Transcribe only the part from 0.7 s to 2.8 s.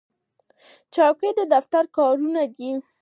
چوکۍ د دفتر کارکوونکي کاروي.